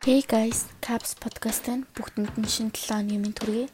[0.00, 3.68] Hey guys, Caps podcast-ын бүгдэнд нь шинэ 7 оны минь төргий.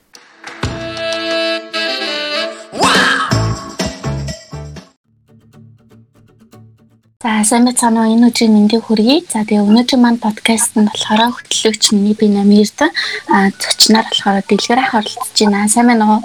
[7.22, 9.22] За сайн байцгаана уу энэ өдрийн мэндийг хүргэе.
[9.31, 12.83] За тэгээ өнөөдрийн маань подкаст нь болохоор хөтлөгч миний би Намирт
[13.31, 15.71] а зочноор болохоор дэлгэр ах оролцож байна.
[15.71, 16.20] Сайн байна уу?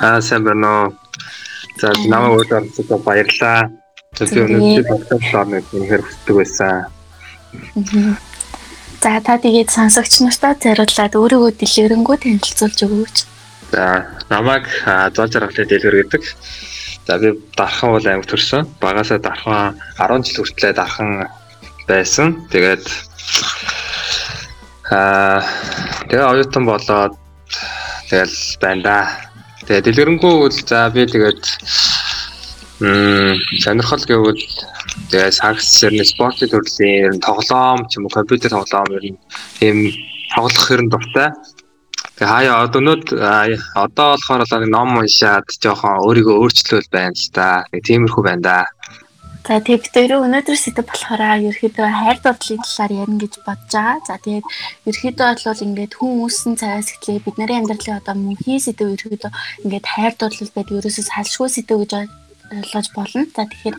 [0.00, 0.96] Аа сайн байна уу.
[1.76, 3.68] За намайг урд оролцоход баярлалаа.
[4.16, 6.88] За би өнөөдөр подкаст орно гэхээр хүсдэг байсан.
[9.02, 13.16] За та тэгээд сонсогч нартай зориуллаад өөрийгөө дэлгэрэнгүй танилцуулж өгөөч.
[13.72, 14.64] За намайг
[15.12, 16.22] зол жаргалтай дэлгэр гэдэг.
[17.06, 18.66] За би дархан бол аймаг төрсөн.
[18.80, 21.28] Багасаа дархан 10 жил хүртлээр дархан
[21.86, 22.48] байсан.
[22.50, 22.84] Тэгээд
[24.90, 25.44] аа
[26.08, 27.14] тэгээ оюутан болоод
[28.10, 28.98] тэгэл байна да.
[29.66, 31.42] Тэгээ дэлгэрэнгүй бол за би тэгээд
[32.80, 34.42] м сонирхол гэвэл
[35.10, 39.18] тэгээ сакс ширны спортын төрлийн ер нь тоглоом ч юм уу компьютер тоглоом ер нь
[39.58, 39.76] тийм
[40.34, 41.30] тоглох ер нь дуртай.
[42.16, 43.06] Тэгээ хаяа өнөөд
[43.84, 47.48] одоо болохоор л ном уншаад жоохон өөрийгөө өөрчлөөл байна л да.
[47.70, 48.60] Тэгээ тиймэрхүү байна да.
[49.46, 54.02] За тэгээ бид өөрөө өнөөдөр сэдв болохоор ерөөхдөө хайр дурлалын талаар ярина гэж бодож байгаа.
[54.02, 54.46] За тэгээд
[54.90, 59.32] ерөөхдөө бол ингээд хүн үүссэн цагаас эхлээ бид нарын амьдралын одоо мөнхийн сэдв ерөөхдөө
[59.62, 61.92] ингээд хайр дурлал байдаг ерөөсөө салшгүй сэдв гэж
[62.50, 63.24] ойлгож болно.
[63.34, 63.76] За тэгэхээр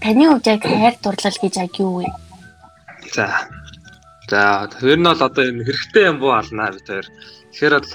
[0.00, 2.06] таны хувьд яг хайр дурлал гэж яг юу вэ?
[3.14, 3.48] За.
[4.30, 7.06] За ер нь бол одоо энэ хэрэгтэй юм буу алнаа бид хоёр.
[7.52, 7.92] Тэгэхээр бол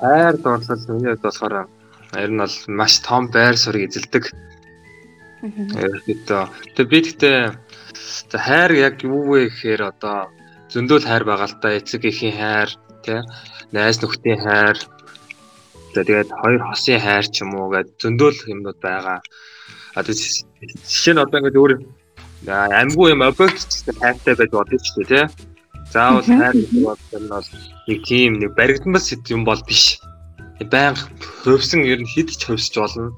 [0.00, 1.54] хайр дурлал миний хувьд болохоор
[2.16, 4.24] ер нь бол маш том байр суурийг эзэлдэг.
[5.42, 6.50] Аа.
[6.74, 7.38] Тэгээ би гэхдээ
[8.34, 10.28] хайр яг юу вэ гэхээр одоо
[10.72, 11.76] зөндөл хайр байгаа л да.
[11.78, 12.70] Эцэг эхийн хайр,
[13.04, 13.20] тий?
[13.72, 14.76] Найз нөхдийн хайр.
[15.94, 19.18] Тэгээд хоёр хосын хайр ч юм уу гэдэг зөндөл юмнууд байгаа.
[19.98, 21.72] Одоо жишээ нь одоо ингээд өөр
[22.44, 25.24] амьгүй юм объект гэсэн хайртай байж бодож ч тий?
[25.92, 27.48] Заавал хайр гэдэг бол энэ бол
[27.88, 29.98] нэг тийм нэг баригдмал юм бол биш.
[30.72, 30.94] Баян
[31.42, 33.16] хөвсөн ер нь хид ч хөвсөж болно.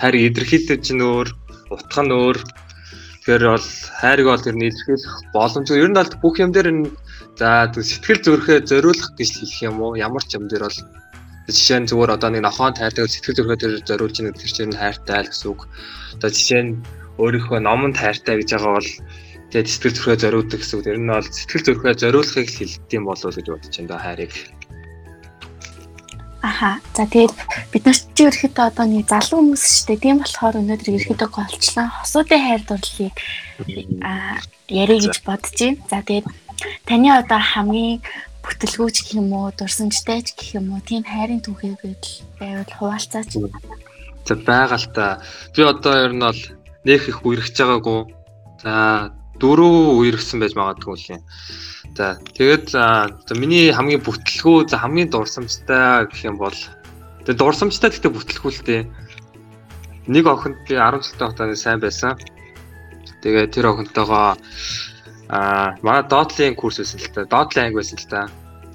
[0.00, 1.28] Хайр идэрхийлэл чинь өөр,
[1.74, 2.38] утга нь өөр.
[3.28, 3.68] Тэгэхээр бол
[4.00, 5.76] хайрыг бол ер нь илэрхийлэх боломжгүй.
[5.82, 6.84] Ер нь бол бүх юм дээр нь
[7.36, 9.98] за сэтгэл зүрхээ зориулах гэж хэлэх юм уу?
[9.98, 10.78] Ямар ч юм дээр бол
[11.48, 15.24] жишээ нь зүгээр одоо нэг нохоон тайртай сэтгэл зүрхээ тэр зориулж нэг тэр чинь хайртай
[15.24, 15.60] л гэсэн үг.
[16.20, 16.72] Одоо жишээ нь
[17.16, 18.90] өөрийнхөө номонд хайртай гэж байгаа бол
[19.48, 20.84] тэгээд сэтгэл зүрхээ зориулдаг гэсэн үг.
[20.84, 24.04] Тэр нь бол сэтгэл зүрхээ зориулахыг л хэлдэг юм болов уу гэж бодож байна да
[24.04, 24.32] хайрыг.
[26.44, 26.70] Аха.
[26.94, 27.34] За тэгээд
[27.72, 30.04] бид нар чи ерөөхдөө одоо нэг залуу хүмүүс шүү дээ.
[30.04, 33.14] Тийм болохоор өнөөдөр ерөөхдөө голчлон хосуудын хайр дурлалыг
[34.04, 34.38] аа
[34.70, 35.82] ярих гэж бодож байна.
[35.90, 36.26] За тэгээд
[36.86, 37.98] таны одоо хамгийн
[38.42, 41.74] бүтлгүүч гэх юм уу, дурсамжтай ч гэх юм уу, тийм хайрын түүхээ
[42.38, 43.38] байвал хуваалцаач.
[44.28, 45.06] За байгаа л та.
[45.54, 46.42] Би одоо ер нь бол
[46.84, 48.00] нэх их үерхэж байгаагүй.
[48.62, 49.10] За
[49.40, 51.22] дөрөв үерхсэн байж магадгүй л юм.
[51.96, 56.58] За тэгээд за миний хамгийн бүтлгүү за хамгийн дурсамжтай гэх юм бол
[57.24, 58.80] тэгээд дурсамжтай гэхдээ бүтлгүүлтэй.
[60.12, 62.18] Нэг охинд би 10 жилтэй хатаа сайн байсан.
[63.22, 64.36] Тэгээд тэр охинтойгоо
[65.28, 67.24] аа манай доотлын курс байсан л та.
[67.28, 68.20] Доотлын анги байсан л та.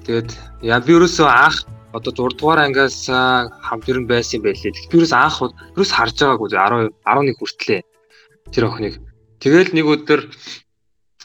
[0.06, 0.30] Тэгээд
[0.62, 4.74] яа би ерөөсөө анх одоо 6 дугаар ангиас хамт ер нь байсан байлээ.
[4.90, 5.42] Би ерөөс анх
[5.74, 7.80] ерөөс харж байгаагүй 10 11 хүртлээ
[8.54, 8.94] тэр охиныг.
[9.42, 10.20] Тэгэл нэг өдөр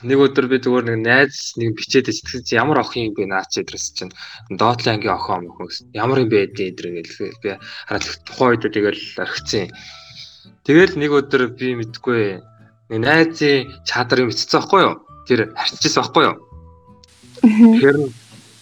[0.10, 3.60] нэг өдөр би зүгээр нэг найз нэг бичээд итгэж чи ямар охин юм бэ наач
[3.60, 4.16] эдрээс чинь
[4.50, 5.92] доотлын ангийн охин охин.
[5.92, 9.68] Ямар юм бэ эдэр гэл би хараад тухайн үед тэгэл орхицсан.
[10.64, 12.40] Тэгэл нэг өдөр би мэдгүй
[12.90, 14.96] нэг найзын чадар юм бичсэн байхгүй юу?
[15.28, 16.36] Тэр харьцчихсан байхгүй юу?
[17.80, 17.96] Тэр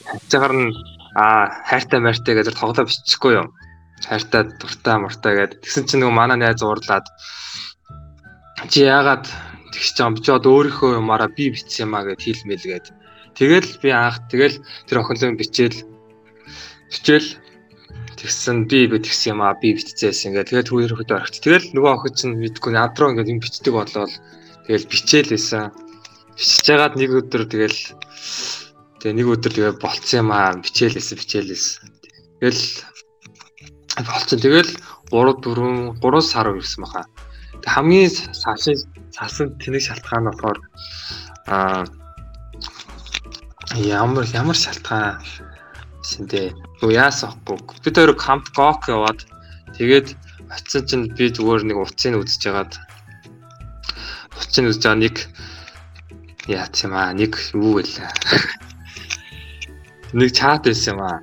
[0.07, 0.73] хацаагаар нь
[1.17, 3.47] а хайртай мартай гэдэг тоглоо бичихгүй юу?
[4.05, 5.61] Хайртай дуртай муртай гэдэг.
[5.65, 7.05] Тэгсэн чинь нөгөө манай найз уурлаад
[8.69, 9.25] чи яагаад
[9.73, 12.85] тэгж юм чи одоо өөрийнхөө юмараа би бичсэн юмаа гэд хэлмэлгээд
[13.37, 14.57] тэгэл би анх тэгэл
[14.89, 15.77] тэр охинлоо бичээл
[16.89, 17.29] бичээл
[18.17, 22.15] тэгсэн би би тэгсэн юмаа би биччихсэн ингээд тэгээд түүгээр хөдөө орхич тэгэл нөгөө охин
[22.17, 24.13] чинь мэдгүй над руу ингээд юм бичдэг болоод
[24.65, 25.63] тэгэл бичээл байсан
[26.37, 27.79] бичиж байгаад нэг өдөр тэгэл
[29.01, 31.65] тэгээ нэг өдөр тэгээ болцсон юмаа бичээлээсэн бичээлээс
[32.39, 32.63] тэгэл
[34.05, 34.39] болцсон.
[34.39, 34.71] Тэгэл
[35.09, 37.09] 3 4 3 сар үрсэн баха.
[37.65, 38.77] Хамгийн сашин
[39.09, 40.59] сасан тэнэг шалтгаан нь болохоор
[41.49, 41.83] аа
[43.75, 45.17] ямар ямар шалтгаан?
[46.05, 49.19] Шиндээ юу яасан ахгүй бид хоёр камп гок яваад
[49.75, 50.15] тэгээд
[50.53, 52.73] очисон чинь би зүгээр нэг утсыг үзэж хагаад
[54.39, 55.15] утсыг үзэж байгаа нэг
[56.47, 57.83] яац юм аа нэг юу вэ
[60.17, 61.19] нэг чат байсан юм аа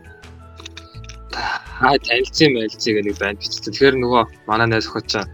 [1.84, 5.28] аа танилцсан мэлцэг нэг банд бичсэн тэгэхээр нөгөө манай найз охид чинь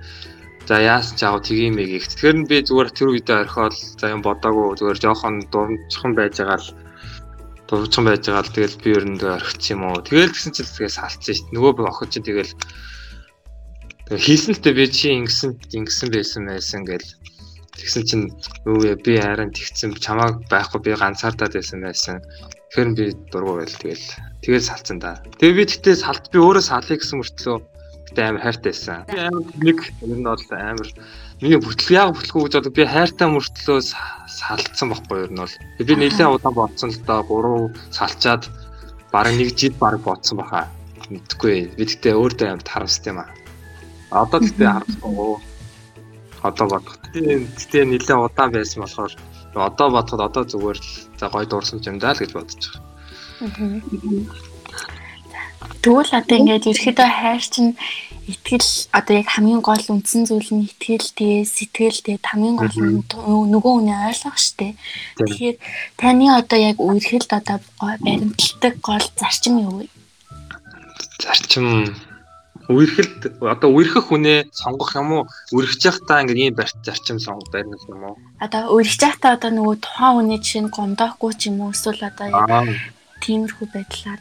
[0.71, 2.07] За яасан ч аав тгиймээ гэх.
[2.15, 6.69] Тэгэхээр би зүгээр тэр үедээ орхиол за юм бодоагүй зүгээр жоохон дурамчхан байж байгаа л
[7.67, 9.99] дурчхан байж байгаа л тэгэл би ер нь орхиц юм уу.
[9.99, 11.55] Тэгэл гэсэн чинь тэгээ салцсан шүү дээ.
[11.59, 12.53] Нөгөө би охин чинь тэгэл
[14.15, 17.07] хийсэн л дээ би чи ингэсэн ингэсэн байсан байсан гэл
[17.81, 18.25] тэгсэн чинь
[18.69, 22.21] юу би харин тэгсэн чамааг байхгүй би ганцаардаад байсан байсан.
[22.71, 24.07] Тэгэхээр би дургу байл тэгэл
[24.45, 25.19] тэгэл салцсан да.
[25.41, 27.57] Тэгээ би тэгтээ салт би өөрөө салъя гэсэн мөртлөө
[28.13, 28.99] тэгтээ амар хайртай байсан.
[29.09, 30.89] Би амар нэг ер нь бол амар
[31.41, 33.79] миний бүтлэг яг бүтлэхгүй гэж бодог би хайртай мөртлөө
[34.29, 35.57] салцсан байхгүй ер нь бол.
[35.81, 38.43] Би нэлээд удаан бодсон л доо 3 салчаад
[39.11, 40.69] бараг нэг жил бараг бодсон баха.
[41.11, 41.75] Мэдхгүй.
[41.75, 43.31] Би тэгтээ өөртөө амар тарамстай юм аа.
[44.11, 45.50] Одоо тэгтээ харахгүй.
[46.43, 46.97] Одоо бодох.
[47.13, 49.13] Тэгтээ нэлээд удаан байсан болохоор
[49.55, 52.91] одоо бодоход одоо зүгээр л за гой дуурсан юм даа л гэж бодож байгаа.
[55.81, 57.73] Тэгвэл одоо ингээд ерөөхдөө хайр чинь
[58.29, 63.01] итгэл одоо яг хамгийн гол үндсэн зүйл нь итгэл тэгээ сэтгэл тэгээ хамгийн гол нь
[63.53, 64.77] нөгөө үнэ ойлгох штэ.
[65.17, 65.57] Тэгэхээр
[65.97, 69.87] таны одоо яг үерхэлд одоо баримтлагдаг гол зарчим юу вэ?
[71.17, 71.97] Зарчим
[72.71, 75.25] үерхэлд одоо үерхэх хүнээ сонгох юм уу?
[75.53, 78.17] Үерхэж явахдаа ингээд ийм барьц зарчим сонгох баримт юм уу?
[78.39, 82.29] Одоо үерхэж явахдаа одоо нөгөө тухайн хүний жишээ нь гомдоохгүй ч юм уу эсвэл одоо
[83.21, 84.21] тиймэрхүү байдлаар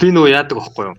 [0.00, 0.96] би нөгөө яадаг байхгүй юу?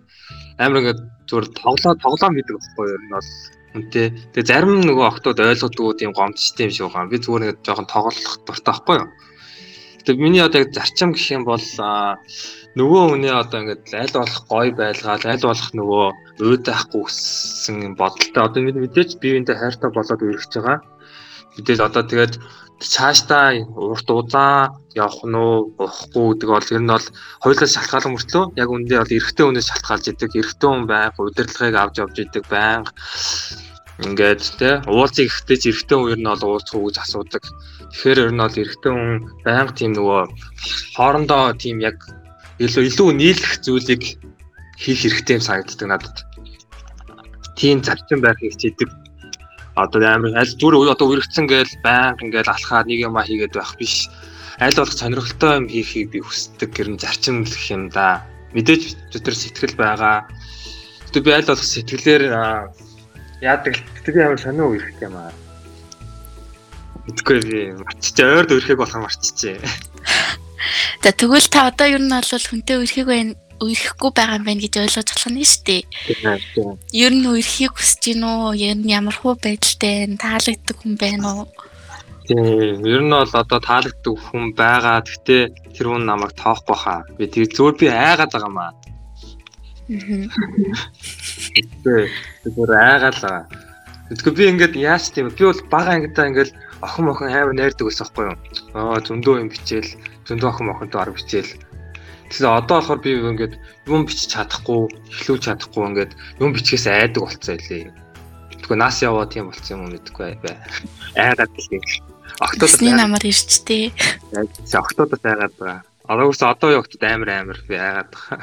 [0.57, 2.97] Амар ингээд зүгээр тоглоо тоглоо мэддэг байхгүй юу?
[3.05, 3.29] Энэ бол
[3.75, 4.07] үнтэй.
[4.33, 7.11] Тэгээ зарим нөгөө охтууд ойлгодгүй тийм гомдчтэй юм шиг байгаа.
[7.11, 9.09] Би зүгээр ингээд жоохон тоглох дуртай байхгүй юу?
[10.05, 11.65] Тэгээ миний одоо яг зарчим гэх юм бол
[12.77, 16.05] нөгөө хүний одоо ингээд аль болох гой байлгаал аль болох нөгөө
[16.45, 18.41] уйдахгүй гэсэн бодолтой.
[18.45, 20.77] Одоо мэдээж биеиндээ хайртай болоод үргэж байгаа.
[21.57, 22.33] Мэдээж одоо тэгээд
[22.79, 27.07] цаашдаа урт удаан явах нь уу уухгүй гэдэг бол ер нь бол
[27.41, 31.95] хоёулаас шалтгаалan мөртлөө яг үндэ бол эрэгтэй хүнээс шалтгаалж идэг эрэгтэй хүн байнга удирдлагыг авч
[32.03, 32.91] явж идэг байнга.
[34.03, 37.43] Ингээд те уулзыг ихтэй ч эрэгтэй хүн ер нь бол уулзах уу гэж асуудаг
[37.95, 39.11] тэгэхээр ер нь бол эрэгтэй хүн
[39.47, 40.21] байнга тийм нөгөө
[40.99, 41.95] хоорондоо тийм яг
[42.59, 44.19] илүү илүү нийлэх зүйлийг
[44.75, 46.17] хийх хэрэгтэй юм санагддаг надад.
[47.55, 48.75] Тийм зарчим байх хэрэгтэй
[49.79, 54.11] одоо амар аль зүгээр одоо үргэлжсэн гээл байнга ингээл алхаад нэг юм хийгээд байх биш.
[54.59, 58.27] Аль болох сонирхолтой юм хийхийг би хүсдэг гэрн зарчим гэх юм да.
[58.51, 60.27] Мэдээж дотор сэтгэл байгаа.
[61.15, 62.23] Тэгтээ би аль болох сэтгэлээр
[63.39, 65.44] яадаг тэгтээ амар сонио үрэх юм аа
[67.05, 69.61] Мэдгүй би марччихээ ойрд өрхийг болох марччихээ.
[71.03, 74.73] За тэгвэл та одоо ер нь бол хүнтэй өрхийг байна үерхэхгүй байгаа юм байна гэж
[74.83, 75.83] ойлгож болох нь шүү дээ.
[76.91, 78.59] Ер нь үерхийг хүсэж гин үү?
[78.59, 81.47] Ер нь ямар хуу байдалтай таалагддаг хүн байна уу?
[82.27, 85.05] Тийм, ер нь бол одоо таалагддаг хүн байгаа.
[85.05, 85.43] Гэхдээ
[85.77, 87.05] тэр хүн намайг тоохгүй хаа.
[87.15, 88.71] Би тэр зөвөр би айгаад байгаа маа.
[89.85, 92.09] Тэгээ
[92.43, 93.45] зөвөр айгаад байгаа.
[94.09, 96.51] Тэгэхгүй би ингээд яаж тийм би бол бага ангидаа ингээд
[96.85, 98.37] охин охин амар найрдаг байсан байхгүй юу?
[98.77, 99.91] Аа зөндөө юм бичээл,
[100.29, 101.51] зөндөө охин охинтой ар бичээл
[102.25, 103.53] Тэгэхээр одоо болохоор би ингээд
[103.85, 106.11] юм бичиж чадахгүй, эхлүүлж чадахгүй ингээд
[106.41, 107.93] юм бичгээс айдаг болцсон илээ.
[108.65, 110.57] Тэгвэл нас яваа тийм болцсон юм мэдгүй бай.
[111.21, 111.69] Айгаад л
[112.41, 113.93] Октодод намар ирчтэй.
[114.73, 115.81] Октодод айгаад байгаа.
[116.09, 118.41] Одоо үс одоо октод амар амар би айгаад байгаа.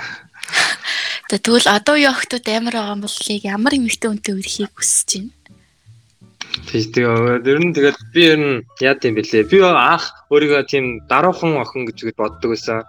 [1.29, 5.42] Тэгвэл одоо октод амар байгаа юм бол ямар эмэгтэй үнтэй үрхийг хүсэж байна?
[6.69, 9.49] Тийм тэгээ ер нь тэгээд би ер нь яа гэм бэлээ.
[9.49, 12.85] Би анх өөрийгөө тийм даруухан охин гэж боддог байсан.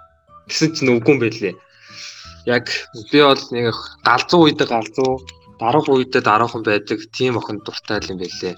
[0.47, 1.55] Тэгсэн чинь үгүй юм байлээ.
[2.47, 2.67] Яг
[3.11, 5.23] би бол нэг галзуу үед галзуу,
[5.59, 8.55] даруух үед даруухан байдаг тийм охин дуртай юм байлээ.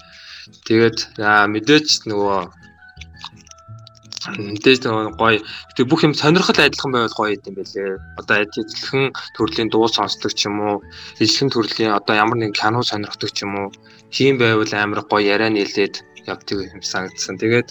[0.66, 2.38] Тэгээд мэдээж нөгөө
[4.34, 4.82] мэдээж
[5.20, 5.40] гоё.
[5.76, 7.98] Тэг бүх юм сонирхол адилхан байвал гоё юм байлээ.
[8.18, 10.76] Одоо адилхан төрлийн дуу сонсдог ч юм уу,
[11.22, 13.68] ижлэхэн төрлийн одоо ямар нэгэн кино сонирхдаг ч юм уу,
[14.10, 17.38] тийм байвал амар гоё яриа нийлээд явдаг юм санагдсан.
[17.38, 17.70] Тэгээд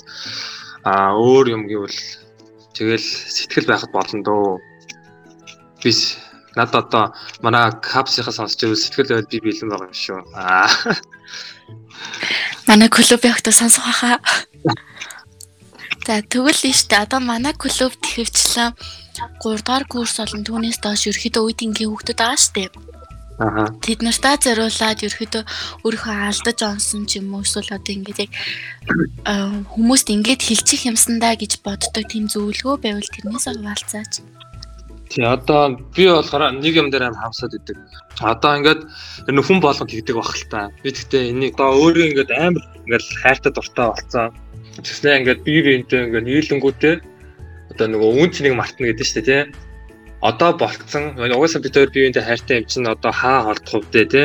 [0.86, 2.26] а өөр юм гэвэл
[2.76, 4.60] Тэгэл сэтгэл байхад болно дөө.
[5.80, 6.20] Биш.
[6.60, 10.20] Над одоо манай капсийнхаа сонсч байвал сэтгэл байвал би бэлэн байгаа юм шүү.
[10.36, 10.68] Аа.
[12.68, 14.20] Манай клуб явахдаа сонсох хаа.
[16.06, 18.78] За тэгвэл нь штэ одоо манай клуб тэхвчлэн
[19.42, 22.70] 3 дугаар курс болон түүнээс доош ерөөхдөө үеийнгийн хүүхдүүд байгаа штэ.
[23.42, 23.74] Аа.
[23.82, 25.44] Тэд нартаа зориулаад ерөөхдөө
[25.82, 28.32] өөрийнхөө алдаж онсон ч юм уу эсвэл одоо ингээд яг
[29.74, 34.14] хүмүүст ингээд хилчих юмсандаа гэж боддог тийм зөвлөгөө байвал тэрнээс хаваалцаач.
[35.10, 37.82] Тий одоо би болохоор нэг юм дээр аим хавсаад идэг.
[38.22, 38.82] Одоо ингээд
[39.26, 40.70] энэ хүн болгонд хийдэг бах л та.
[40.86, 44.30] Би гэхдээ энийг одоо өөрөө ингээд амар ингээд хайртай дуртай болцсон.
[44.80, 46.96] Тэснэ ингээд бие биентэй ингээд нийлэнгүүтээ
[47.72, 49.42] одоо нөгөө үн цэнийг мартна гэдэг чинь тий
[50.22, 54.24] одоо болцсон угаасаа бид хоёр биеиндээ хайртай юм чинь одоо хаа холдох вэ те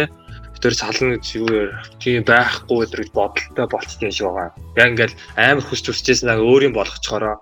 [0.61, 4.53] тэр сална гэж юу тийм байхгүй гэж бодолтой болцсон шиг байгаа.
[4.77, 7.41] Яг ингээл амар хүсч хүсчээс нэг өөрийн болгочхороо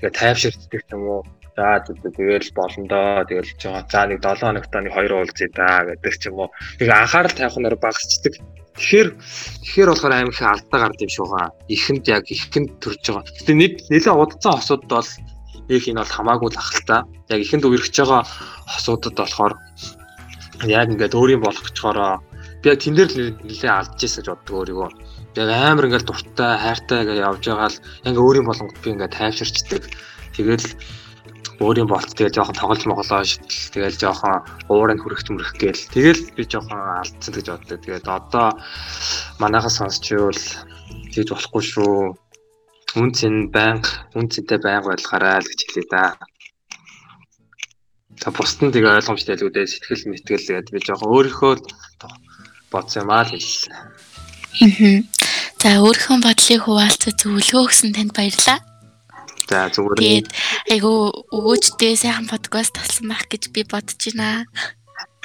[0.00, 1.22] тэгээ тайвширддаг юм уу.
[1.54, 6.14] За тэгэл болно доо тэгэл жоо за нэг 7 хоногт нэг хоёр уулзъя да гэдэг
[6.16, 6.48] ч юм уу.
[6.80, 8.34] Тэг анхаарал тавих нэр багасчдаг.
[8.74, 9.08] Тэгэхээр
[9.62, 11.50] тэгэхээр болохоор амар их алдаа гард юм шиг байгаа.
[11.70, 13.30] Ихэнд яг ихэнд төрж байгаа.
[13.38, 15.10] Гэтэ нэг нэлээд удацсан хосууд бол
[15.70, 17.00] их энэ бол хамаагүй л ахaltaа.
[17.30, 18.22] Яг ихэнд үерхэж байгаа
[18.66, 19.54] хосуудад болохоор
[20.66, 22.18] яг ингээд өөрийн болох гэчоороо
[22.62, 24.90] би яг тэн дээр л нэлээ алдчихсан гэж боддог өөрийгөө.
[25.38, 27.78] Яг амар ингээд дуртай, хайртай гэж явж байгаа л
[28.10, 29.82] яг өөрийн болонгод би ингээд тайвширчдаг.
[30.34, 30.66] Тэгэл
[31.62, 34.42] өөрийн болт тэгэл жоохон тоглож моголоо шидэл тэгэл жоохон
[34.72, 37.78] уурын хүрэх мөрөх гээл тэгэл би жоохон алдсан гэж боддог.
[37.82, 38.58] Тэгээд одоо
[39.38, 40.42] манайхаас сонсчвол
[41.14, 41.94] тэгж болохгүй шүү.
[42.98, 46.18] Үн цэн байнга үн цэнтэй байнга байлгаарай л гэж хэлээ да.
[48.18, 51.54] За бусдын тэгээ ойлгомжтой л үүдээ сэтгэл мэтгэл гэдэг би жоохон өөрийнхөө
[52.70, 53.74] бодсон юм аа л хэлсэн.
[54.62, 55.02] Аа.
[55.62, 58.73] За өөрийнхөө бодлыг хуваалцаж зөвлөгөө өгсөн танд баярлалаа.
[59.48, 60.00] За зүгээр.
[60.00, 60.28] Тэгээд
[60.72, 64.48] айгу өвөөчтэй сайхан подкаст талсан байх гэж би бодож байна.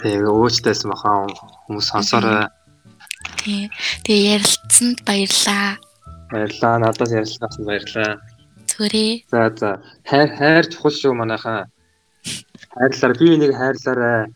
[0.03, 1.31] Тэгээ өвөөчтэйсэн бахан
[1.67, 2.51] хүмүүс сонсороо.
[3.39, 3.71] Тий.
[4.03, 5.79] Тэгээ ярилцсанд баярлалаа.
[6.31, 6.75] Баярлалаа.
[6.83, 8.11] Надаас ярилцлагаас баярлалаа.
[8.67, 9.13] Зүгээрээ.
[9.31, 9.71] За за.
[10.03, 11.71] Хайр хайр чухал шүү манайхаа.
[12.75, 13.17] Хайрлаарай.
[13.19, 14.31] Би энийг хайрлаарай.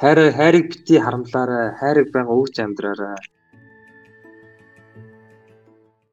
[0.00, 1.76] Хайр хайрыг бити харамлаарай.
[1.80, 3.16] Хайрыг байнга өвч амьдраарай.